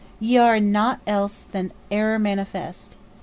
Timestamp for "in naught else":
0.55-1.41